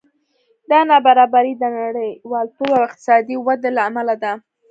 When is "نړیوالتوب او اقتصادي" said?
1.79-3.35